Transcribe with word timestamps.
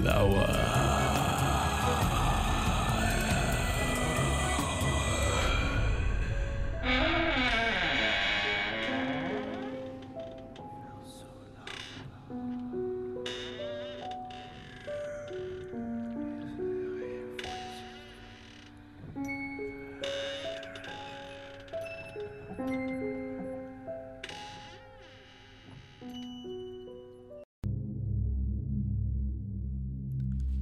flower. 0.00 0.89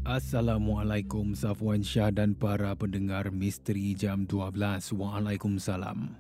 Assalamualaikum 0.07 1.35
Safwan 1.35 1.83
Shah 1.83 2.15
dan 2.15 2.39
para 2.39 2.71
pendengar 2.79 3.35
Misteri 3.35 3.99
Jam 3.99 4.23
12. 4.31 4.95
Waalaikumsalam. 4.95 6.15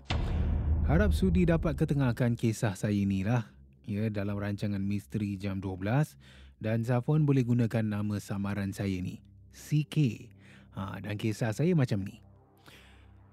Harap 0.89 1.15
sudi 1.15 1.47
dapat 1.47 1.79
ketengahkan 1.79 2.35
kisah 2.35 2.75
saya 2.75 2.97
inilah 2.97 3.47
ya 3.87 4.11
dalam 4.11 4.35
rancangan 4.35 4.83
Misteri 4.83 5.39
Jam 5.39 5.63
12 5.63 6.19
dan 6.59 6.83
Safwan 6.83 7.23
boleh 7.23 7.47
gunakan 7.47 7.87
nama 7.87 8.19
samaran 8.19 8.75
saya 8.75 8.99
ni, 8.99 9.23
CK. 9.55 10.27
Ha, 10.75 10.99
dan 10.99 11.15
kisah 11.15 11.55
saya 11.55 11.71
macam 11.79 12.03
ni. 12.03 12.19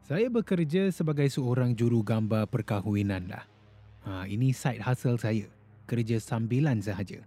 Saya 0.05 0.29
bekerja 0.29 0.93
sebagai 0.93 1.25
seorang 1.33 1.73
juru 1.73 2.05
gambar 2.05 2.45
perkahwinan 2.45 3.33
lah. 3.33 3.49
Ha, 4.05 4.29
ini 4.29 4.53
side 4.53 4.85
hustle 4.85 5.17
saya. 5.17 5.49
Kerja 5.89 6.21
sambilan 6.21 6.85
sahaja. 6.85 7.25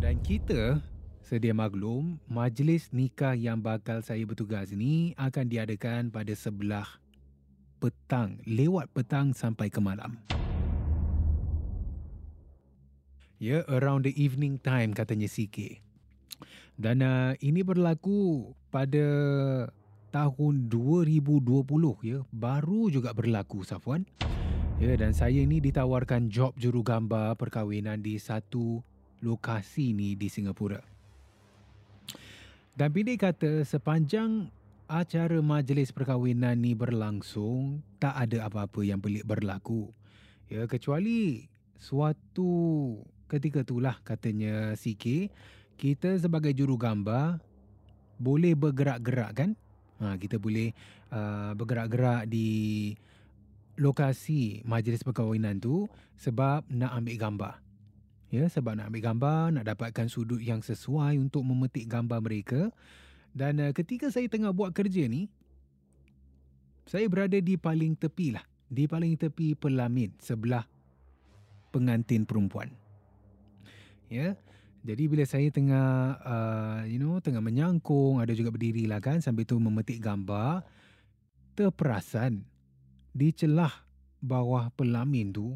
Dan 0.00 0.20
kita 0.24 0.80
Sedia 1.26 1.50
maklum, 1.50 2.22
majlis 2.30 2.94
nikah 2.94 3.34
yang 3.34 3.58
bakal 3.58 3.98
saya 3.98 4.22
bertugas 4.22 4.70
ni 4.70 5.10
akan 5.18 5.50
diadakan 5.50 6.06
pada 6.06 6.30
sebelah 6.38 6.86
petang, 7.82 8.38
lewat 8.46 8.86
petang 8.94 9.34
sampai 9.34 9.66
ke 9.66 9.82
malam. 9.82 10.22
Ya, 13.42 13.58
yeah, 13.58 13.62
around 13.66 14.06
the 14.06 14.14
evening 14.14 14.62
time 14.62 14.94
katanya 14.94 15.26
CK. 15.26 15.82
Dan 16.78 17.02
uh, 17.02 17.34
ini 17.42 17.66
berlaku 17.66 18.54
pada 18.70 19.02
tahun 20.14 20.70
2020 20.70 21.42
ya, 22.06 22.22
baru 22.30 22.86
juga 22.86 23.10
berlaku 23.10 23.66
Safwan. 23.66 24.06
Ya, 24.78 24.94
dan 24.94 25.10
saya 25.10 25.42
ni 25.42 25.58
ditawarkan 25.58 26.30
job 26.30 26.54
juru 26.54 26.86
gambar 26.86 27.34
perkahwinan 27.34 27.98
di 27.98 28.14
satu 28.22 28.78
lokasi 29.26 29.90
ni 29.90 30.14
di 30.14 30.30
Singapura. 30.30 30.95
Dan 32.76 32.92
pilih 32.92 33.16
kata 33.16 33.64
sepanjang 33.64 34.52
acara 34.84 35.40
majlis 35.40 35.96
perkahwinan 35.96 36.60
ni 36.60 36.76
berlangsung, 36.76 37.80
tak 37.96 38.12
ada 38.12 38.52
apa-apa 38.52 38.84
yang 38.84 39.00
pelik 39.00 39.24
berlaku. 39.24 39.88
Ya, 40.52 40.68
kecuali 40.68 41.48
suatu 41.80 42.52
ketika 43.32 43.64
itulah 43.64 43.96
katanya 44.04 44.76
CK, 44.76 45.32
kita 45.80 46.20
sebagai 46.20 46.52
juru 46.52 46.76
gambar 46.76 47.40
boleh 48.20 48.52
bergerak-gerak 48.52 49.32
kan? 49.32 49.50
Ha, 50.04 50.20
kita 50.20 50.36
boleh 50.36 50.76
uh, 51.16 51.56
bergerak-gerak 51.56 52.28
di 52.28 52.92
lokasi 53.80 54.60
majlis 54.68 55.00
perkahwinan 55.00 55.56
tu 55.64 55.88
sebab 56.20 56.68
nak 56.68 56.92
ambil 56.92 57.16
gambar. 57.16 57.65
Ya, 58.26 58.50
sebab 58.50 58.74
nak 58.74 58.90
ambil 58.90 59.02
gambar, 59.06 59.42
nak 59.54 59.64
dapatkan 59.70 60.10
sudut 60.10 60.42
yang 60.42 60.58
sesuai 60.58 61.14
untuk 61.20 61.46
memetik 61.46 61.86
gambar 61.86 62.18
mereka. 62.18 62.74
Dan 63.30 63.62
uh, 63.62 63.70
ketika 63.70 64.10
saya 64.10 64.26
tengah 64.26 64.50
buat 64.50 64.74
kerja 64.74 65.06
ni, 65.06 65.30
saya 66.90 67.06
berada 67.06 67.38
di 67.38 67.54
paling 67.54 67.94
tepi 67.94 68.34
lah. 68.34 68.42
Di 68.66 68.90
paling 68.90 69.14
tepi 69.14 69.54
pelamin 69.54 70.10
sebelah 70.18 70.66
pengantin 71.70 72.26
perempuan. 72.26 72.66
Ya, 74.10 74.34
jadi 74.86 75.06
bila 75.10 75.26
saya 75.26 75.50
tengah, 75.50 76.18
uh, 76.22 76.80
you 76.86 76.98
know, 76.98 77.18
tengah 77.18 77.42
menyangkung, 77.42 78.22
ada 78.22 78.30
juga 78.34 78.54
berdiri 78.54 78.86
lah 78.86 79.02
kan, 79.02 79.18
sambil 79.18 79.42
tu 79.42 79.58
memetik 79.58 79.98
gambar, 79.98 80.62
terperasan 81.58 82.46
di 83.10 83.34
celah 83.34 83.70
bawah 84.22 84.70
pelamin 84.74 85.34
tu, 85.34 85.54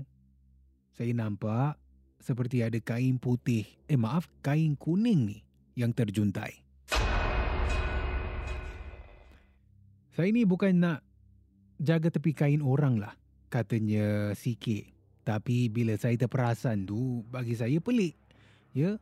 saya 0.95 1.15
nampak 1.17 1.80
seperti 2.21 2.61
ada 2.61 2.77
kain 2.79 3.17
putih, 3.17 3.65
eh 3.89 3.97
maaf, 3.97 4.29
kain 4.45 4.77
kuning 4.77 5.27
ni 5.27 5.39
yang 5.75 5.91
terjuntai. 5.91 6.61
Saya 10.13 10.29
ni 10.29 10.45
bukan 10.45 10.77
nak 10.77 11.01
jaga 11.81 12.13
tepi 12.13 12.37
kain 12.37 12.61
orang 12.61 13.01
lah, 13.01 13.17
katanya 13.49 14.37
CK. 14.37 14.93
Tapi 15.25 15.73
bila 15.73 15.97
saya 15.97 16.17
terperasan 16.21 16.85
tu, 16.85 17.25
bagi 17.33 17.57
saya 17.57 17.81
pelik. 17.81 18.17
Ya, 18.77 19.01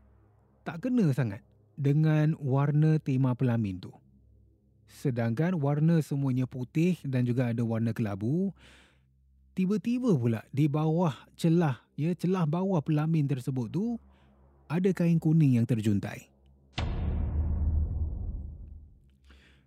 tak 0.63 0.87
kena 0.87 1.11
sangat 1.11 1.43
dengan 1.75 2.39
warna 2.39 3.03
tema 3.03 3.35
pelamin 3.35 3.83
tu. 3.83 3.93
Sedangkan 4.89 5.59
warna 5.61 6.01
semuanya 6.01 6.49
putih 6.49 6.97
dan 7.05 7.27
juga 7.29 7.53
ada 7.53 7.61
warna 7.67 7.93
kelabu, 7.93 8.57
tiba-tiba 9.59 10.15
pula 10.15 10.47
di 10.55 10.71
bawah 10.71 11.11
celah 11.35 11.83
ya 11.99 12.15
celah 12.15 12.47
bawah 12.47 12.79
pelamin 12.79 13.27
tersebut 13.27 13.67
tu 13.67 13.99
ada 14.71 14.87
kain 14.95 15.19
kuning 15.19 15.59
yang 15.59 15.67
terjuntai. 15.67 16.31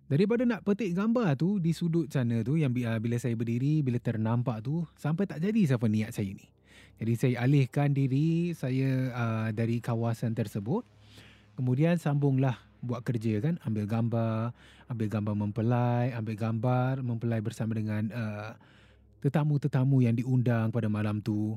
Daripada 0.08 0.48
nak 0.48 0.64
petik 0.64 0.96
gambar 0.96 1.36
tu 1.36 1.60
di 1.60 1.76
sudut 1.76 2.08
sana 2.08 2.40
tu 2.40 2.56
yang 2.56 2.72
bila 2.72 3.20
saya 3.20 3.36
berdiri 3.36 3.84
bila 3.84 4.00
ternampak 4.00 4.64
tu 4.64 4.80
sampai 4.96 5.28
tak 5.28 5.44
jadi 5.44 5.76
siapa 5.76 5.84
niat 5.84 6.16
saya 6.16 6.32
ni. 6.32 6.48
Jadi 6.96 7.12
saya 7.16 7.34
alihkan 7.44 7.92
diri 7.92 8.56
saya 8.56 9.12
uh, 9.12 9.48
dari 9.52 9.84
kawasan 9.84 10.32
tersebut. 10.32 10.88
Kemudian 11.52 12.00
sambunglah 12.00 12.56
buat 12.80 13.04
kerja 13.04 13.44
kan, 13.44 13.60
ambil 13.68 13.84
gambar, 13.84 14.56
ambil 14.88 15.08
gambar 15.08 15.34
mempelai, 15.36 16.16
ambil 16.16 16.36
gambar 16.36 17.04
mempelai 17.04 17.40
bersama 17.44 17.76
dengan 17.76 18.08
uh, 18.12 18.52
tetamu-tetamu 19.22 20.02
yang 20.02 20.18
diundang 20.18 20.74
pada 20.74 20.90
malam 20.90 21.22
tu. 21.22 21.54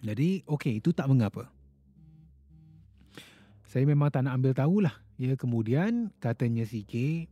Jadi, 0.00 0.46
okey, 0.46 0.78
itu 0.78 0.94
tak 0.94 1.10
mengapa. 1.10 1.50
Saya 3.66 3.84
memang 3.84 4.08
tak 4.08 4.24
nak 4.24 4.38
ambil 4.38 4.54
tahulah. 4.54 4.94
Ya, 5.20 5.36
kemudian 5.36 6.08
katanya 6.22 6.64
si 6.64 6.86
K, 6.86 7.26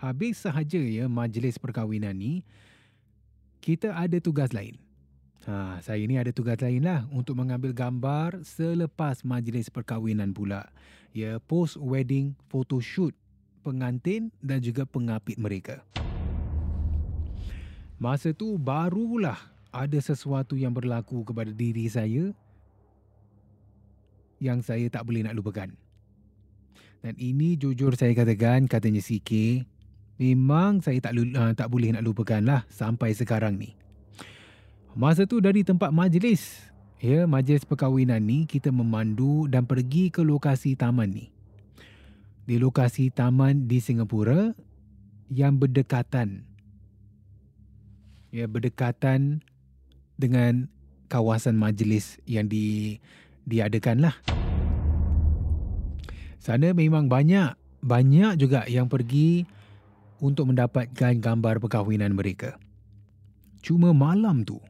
habis 0.00 0.42
sahaja 0.42 0.80
ya 0.82 1.06
majlis 1.06 1.60
perkahwinan 1.60 2.16
ni, 2.18 2.42
kita 3.62 3.94
ada 3.94 4.18
tugas 4.18 4.50
lain. 4.50 4.74
Ha, 5.46 5.78
saya 5.78 6.02
ni 6.02 6.18
ada 6.18 6.34
tugas 6.34 6.58
lain 6.58 6.82
lah 6.82 7.06
untuk 7.14 7.38
mengambil 7.38 7.70
gambar 7.70 8.42
selepas 8.42 9.22
majlis 9.22 9.70
perkahwinan 9.70 10.34
pula. 10.34 10.66
Ya, 11.14 11.38
post-wedding 11.38 12.34
photoshoot 12.50 13.14
pengantin 13.62 14.34
dan 14.42 14.58
juga 14.58 14.82
pengapit 14.82 15.38
mereka. 15.38 15.86
Masa 17.96 18.36
tu 18.36 18.60
barulah 18.60 19.40
ada 19.72 19.96
sesuatu 19.96 20.56
yang 20.56 20.76
berlaku 20.76 21.24
kepada 21.24 21.48
diri 21.48 21.88
saya 21.88 22.36
yang 24.36 24.60
saya 24.60 24.84
tak 24.92 25.08
boleh 25.08 25.24
nak 25.24 25.32
lupakan. 25.32 25.72
Dan 27.00 27.14
ini 27.16 27.56
jujur 27.56 27.96
saya 27.96 28.12
katakan, 28.12 28.68
katanya 28.68 29.00
CK, 29.00 29.64
memang 30.20 30.84
saya 30.84 31.00
tak, 31.00 31.16
uh, 31.16 31.52
tak 31.56 31.68
boleh 31.72 31.92
nak 31.96 32.04
lupakan 32.04 32.40
lah 32.44 32.62
sampai 32.68 33.16
sekarang 33.16 33.56
ni. 33.56 33.72
Masa 34.96 35.28
tu 35.28 35.40
dari 35.44 35.60
tempat 35.60 35.92
majlis, 35.92 36.72
ya, 37.00 37.28
majlis 37.28 37.68
perkahwinan 37.68 38.20
ni 38.20 38.48
kita 38.48 38.72
memandu 38.72 39.44
dan 39.48 39.68
pergi 39.68 40.08
ke 40.08 40.24
lokasi 40.24 40.72
taman 40.76 41.12
ni. 41.12 41.28
Di 42.48 42.56
lokasi 42.56 43.12
taman 43.12 43.68
di 43.68 43.80
Singapura 43.80 44.56
yang 45.28 45.60
berdekatan. 45.60 46.55
Ya, 48.36 48.44
berdekatan 48.44 49.40
dengan 50.20 50.68
kawasan 51.08 51.56
majlis 51.56 52.20
yang 52.28 52.52
di 52.52 53.00
diadakan 53.48 54.04
lah. 54.04 54.12
Sana 56.36 56.76
memang 56.76 57.08
banyak, 57.08 57.56
banyak 57.80 58.36
juga 58.36 58.68
yang 58.68 58.92
pergi 58.92 59.48
untuk 60.20 60.52
mendapatkan 60.52 61.16
gambar 61.16 61.64
perkahwinan 61.64 62.12
mereka. 62.12 62.60
Cuma 63.64 63.96
malam 63.96 64.44
tu, 64.44 64.60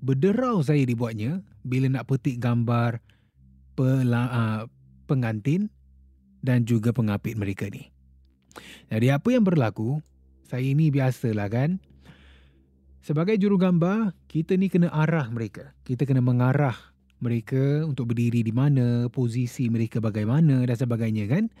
berderau 0.00 0.64
saya 0.64 0.80
dibuatnya 0.88 1.44
bila 1.60 1.92
nak 1.92 2.08
petik 2.08 2.40
gambar 2.40 3.04
pela, 3.76 4.22
uh, 4.32 4.62
pengantin 5.04 5.68
dan 6.40 6.64
juga 6.64 6.96
pengapit 6.96 7.36
mereka 7.36 7.68
ni. 7.68 7.92
Jadi 8.88 9.12
apa 9.12 9.28
yang 9.28 9.44
berlaku, 9.44 10.00
saya 10.48 10.64
ini 10.64 10.88
biasalah 10.88 11.52
kan. 11.52 11.84
Sebagai 13.04 13.36
juru 13.36 13.60
gambar, 13.60 14.16
kita 14.32 14.56
ni 14.56 14.72
kena 14.72 14.88
arah 14.88 15.28
mereka. 15.28 15.76
Kita 15.84 16.08
kena 16.08 16.24
mengarah 16.24 16.72
mereka 17.20 17.84
untuk 17.84 18.08
berdiri 18.08 18.40
di 18.40 18.48
mana, 18.48 19.12
posisi 19.12 19.68
mereka 19.68 20.00
bagaimana 20.00 20.64
dan 20.64 20.72
sebagainya 20.72 21.28
kan. 21.28 21.52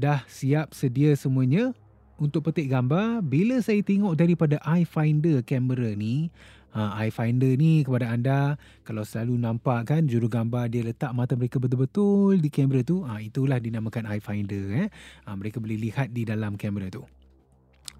Dah 0.00 0.24
siap 0.24 0.72
sedia 0.72 1.12
semuanya 1.12 1.76
untuk 2.16 2.48
petik 2.48 2.72
gambar. 2.72 3.20
Bila 3.20 3.60
saya 3.60 3.84
tengok 3.84 4.16
daripada 4.16 4.56
eye 4.64 4.88
finder 4.88 5.44
kamera 5.44 5.92
ni, 5.92 6.32
ha, 6.72 6.96
eye 7.04 7.12
finder 7.12 7.52
ni 7.52 7.84
kepada 7.84 8.08
anda 8.08 8.56
kalau 8.88 9.04
selalu 9.04 9.44
nampak 9.44 9.92
kan 9.92 10.08
juru 10.08 10.24
gambar 10.24 10.72
dia 10.72 10.80
letak 10.88 11.12
mata 11.12 11.36
mereka 11.36 11.60
betul-betul 11.60 12.40
di 12.40 12.48
kamera 12.48 12.80
tu 12.80 13.04
ha, 13.04 13.20
itulah 13.20 13.60
dinamakan 13.60 14.08
eye 14.08 14.24
finder 14.24 14.64
eh. 14.72 14.88
ha, 15.28 15.36
mereka 15.36 15.60
boleh 15.60 15.76
lihat 15.76 16.16
di 16.16 16.24
dalam 16.24 16.56
kamera 16.56 16.88
tu 16.88 17.04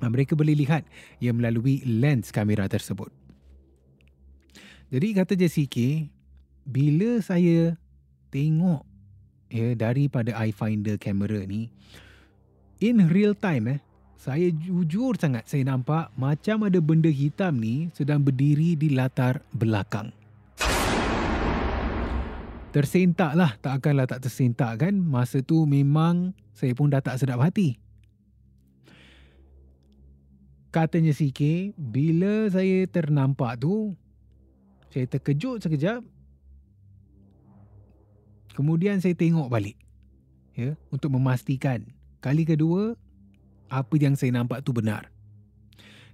mereka 0.08 0.32
boleh 0.34 0.56
lihat 0.56 0.82
ia 1.22 1.30
melalui 1.30 1.84
lens 1.84 2.32
kamera 2.34 2.66
tersebut 2.66 3.12
jadi 4.90 5.22
kata 5.22 5.36
Jessica 5.38 6.08
bila 6.66 7.20
saya 7.20 7.76
tengok 8.32 8.82
ya 9.52 9.76
daripada 9.76 10.32
eye 10.38 10.54
finder 10.54 10.96
kamera 10.96 11.44
ni 11.44 11.68
in 12.80 13.06
real 13.12 13.36
time 13.36 13.78
eh 13.78 13.80
saya 14.22 14.54
jujur 14.54 15.18
sangat 15.18 15.50
saya 15.50 15.66
nampak 15.66 16.14
macam 16.14 16.62
ada 16.70 16.78
benda 16.78 17.10
hitam 17.10 17.58
ni 17.58 17.90
sedang 17.90 18.22
berdiri 18.22 18.78
di 18.78 18.94
latar 18.94 19.42
belakang. 19.50 20.14
Tersentak 22.70 23.34
lah, 23.34 23.58
tak 23.58 23.82
akanlah 23.82 24.06
tak 24.06 24.22
tersentak 24.22 24.78
kan. 24.78 24.94
Masa 24.94 25.42
tu 25.42 25.66
memang 25.66 26.38
saya 26.54 26.70
pun 26.70 26.86
dah 26.86 27.02
tak 27.02 27.18
sedap 27.18 27.42
hati. 27.42 27.81
Katanya 30.72 31.12
CK, 31.12 31.76
bila 31.76 32.48
saya 32.48 32.88
ternampak 32.88 33.60
tu, 33.60 33.92
saya 34.88 35.04
terkejut 35.04 35.60
sekejap. 35.60 36.00
Kemudian 38.56 38.96
saya 39.04 39.12
tengok 39.12 39.52
balik. 39.52 39.76
ya 40.56 40.72
Untuk 40.88 41.12
memastikan. 41.12 41.84
Kali 42.24 42.48
kedua, 42.48 42.96
apa 43.68 43.94
yang 44.00 44.16
saya 44.16 44.32
nampak 44.32 44.64
tu 44.64 44.72
benar. 44.72 45.12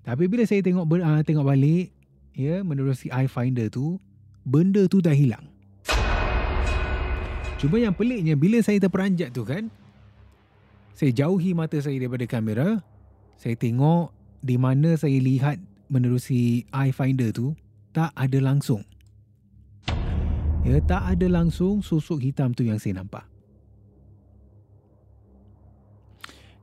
Tapi 0.02 0.26
bila 0.26 0.43
saya 0.43 0.58
tengok 0.58 0.90
uh, 0.90 1.22
tengok 1.22 1.46
balik, 1.46 1.94
ya, 2.34 2.66
menerusi 2.66 3.14
eye 3.14 3.31
finder 3.31 3.70
tu, 3.70 4.02
benda 4.43 4.90
tu 4.90 4.99
dah 4.99 5.14
hilang. 5.14 5.46
Cuma 7.62 7.78
yang 7.78 7.94
peliknya 7.94 8.34
bila 8.34 8.58
saya 8.58 8.82
terperanjat 8.82 9.31
tu 9.31 9.46
kan, 9.46 9.70
saya 10.99 11.14
jauhi 11.14 11.55
mata 11.55 11.78
saya 11.78 11.94
daripada 11.94 12.26
kamera, 12.26 12.82
saya 13.38 13.55
tengok 13.55 14.18
di 14.43 14.56
mana 14.61 14.94
saya 14.94 15.19
lihat 15.19 15.58
menerusi 15.88 16.69
eye 16.70 16.94
finder 16.94 17.32
tu, 17.35 17.56
tak 17.96 18.12
ada 18.14 18.38
langsung. 18.38 18.85
Ya, 20.67 20.79
tak 20.85 21.17
ada 21.17 21.26
langsung 21.31 21.81
susuk 21.81 22.20
hitam 22.20 22.52
tu 22.52 22.67
yang 22.67 22.76
saya 22.76 23.00
nampak. 23.00 23.25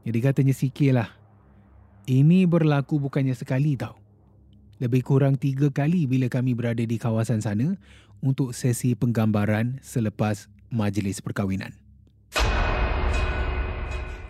Jadi 0.06 0.20
katanya 0.22 0.54
sikit 0.54 0.92
lah. 0.94 1.10
Ini 2.06 2.46
berlaku 2.46 3.02
bukannya 3.02 3.34
sekali 3.34 3.74
tau. 3.74 3.98
Lebih 4.78 5.02
kurang 5.02 5.42
tiga 5.42 5.74
kali 5.74 6.06
bila 6.06 6.30
kami 6.30 6.54
berada 6.54 6.86
di 6.86 7.02
kawasan 7.02 7.42
sana 7.42 7.74
untuk 8.22 8.54
sesi 8.54 8.94
penggambaran 8.94 9.82
selepas 9.82 10.46
majlis 10.70 11.24
perkahwinan. 11.26 11.85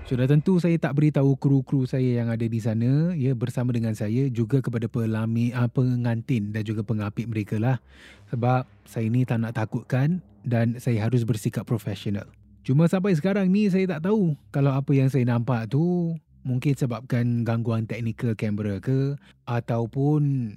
Sudah 0.06 0.30
tentu 0.30 0.62
saya 0.62 0.78
tak 0.78 1.02
beritahu 1.02 1.34
kru-kru 1.34 1.90
saya 1.90 2.22
yang 2.22 2.30
ada 2.30 2.46
di 2.46 2.62
sana 2.62 3.18
ya 3.18 3.34
bersama 3.34 3.74
dengan 3.74 3.98
saya 3.98 4.30
juga 4.30 4.62
kepada 4.62 4.86
pelami 4.86 5.50
uh, 5.50 5.66
pengantin 5.66 6.54
dan 6.54 6.62
juga 6.62 6.86
pengapit 6.86 7.26
mereka 7.26 7.58
lah 7.58 7.82
sebab 8.30 8.70
saya 8.86 9.10
ni 9.10 9.26
tak 9.26 9.42
nak 9.42 9.58
takutkan 9.58 10.22
dan 10.46 10.78
saya 10.78 11.10
harus 11.10 11.26
bersikap 11.26 11.66
profesional. 11.66 12.30
Cuma 12.62 12.86
sampai 12.86 13.18
sekarang 13.18 13.50
ni 13.50 13.66
saya 13.66 13.98
tak 13.98 14.06
tahu 14.06 14.38
kalau 14.54 14.78
apa 14.78 14.94
yang 14.94 15.10
saya 15.10 15.26
nampak 15.26 15.74
tu 15.74 16.14
mungkin 16.46 16.78
sebabkan 16.78 17.42
gangguan 17.42 17.90
teknikal 17.90 18.38
kamera 18.38 18.78
ke 18.78 19.18
ataupun 19.50 20.54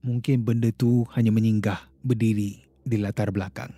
mungkin 0.00 0.40
benda 0.40 0.72
tu 0.72 1.04
hanya 1.12 1.28
menyinggah 1.36 1.84
berdiri 2.00 2.64
di 2.80 2.96
latar 2.96 3.28
belakang. 3.28 3.76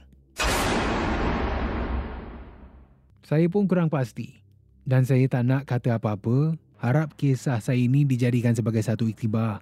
Saya 3.26 3.50
pun 3.50 3.66
kurang 3.66 3.90
pasti 3.90 4.46
dan 4.88 5.04
saya 5.04 5.28
tak 5.28 5.44
nak 5.44 5.68
kata 5.68 6.00
apa-apa. 6.00 6.56
Harap 6.80 7.12
kisah 7.20 7.60
saya 7.60 7.76
ini 7.76 8.08
dijadikan 8.08 8.56
sebagai 8.56 8.80
satu 8.80 9.04
iktibar 9.04 9.60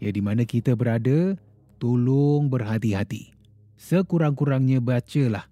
ya 0.00 0.08
di 0.08 0.24
mana 0.24 0.48
kita 0.48 0.72
berada 0.72 1.36
tolong 1.76 2.48
berhati-hati. 2.48 3.36
Sekurang-kurangnya 3.76 4.80
bacalah 4.80 5.50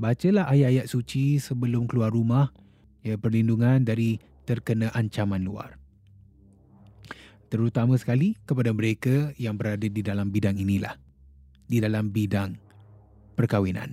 bacalah 0.00 0.48
ayat-ayat 0.48 0.88
suci 0.88 1.36
sebelum 1.36 1.84
keluar 1.84 2.14
rumah 2.14 2.48
ya 3.04 3.20
perlindungan 3.20 3.84
dari 3.84 4.16
terkena 4.48 4.88
ancaman 4.96 5.44
luar. 5.44 5.76
Terutama 7.52 8.00
sekali 8.00 8.40
kepada 8.48 8.72
mereka 8.72 9.36
yang 9.36 9.60
berada 9.60 9.84
di 9.84 10.00
dalam 10.00 10.32
bidang 10.32 10.56
inilah. 10.56 10.96
Di 11.68 11.84
dalam 11.84 12.08
bidang 12.08 12.56
perkahwinan. 13.36 13.92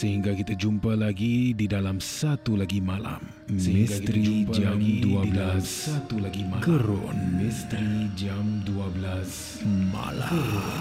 sehingga 0.00 0.32
kita 0.32 0.56
jumpa 0.56 0.96
lagi 0.96 1.52
di 1.52 1.68
dalam 1.68 2.00
satu 2.00 2.56
lagi 2.56 2.80
malam 2.80 3.20
sehingga 3.52 4.00
misteri 4.00 4.48
jam 4.48 4.80
12 4.80 5.04
di 5.04 5.30
dalam 5.36 5.60
satu 5.60 6.14
lagi 6.24 6.40
malam 6.48 6.64
Gerun. 6.64 7.16
misteri 7.36 8.08
jam 8.16 8.64
12 8.64 9.60
malam 9.92 10.32
Gerun. 10.32 10.80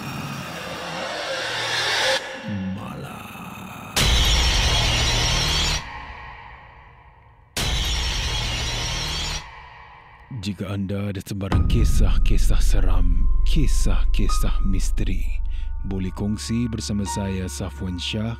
Jika 10.39 10.71
anda 10.71 11.11
ada 11.11 11.19
sebarang 11.19 11.67
kisah-kisah 11.67 12.63
seram, 12.63 13.27
kisah-kisah 13.43 14.63
misteri, 14.63 15.19
boleh 15.83 16.15
kongsi 16.15 16.71
bersama 16.71 17.03
saya 17.03 17.43
Safwan 17.51 17.99
Shah 17.99 18.39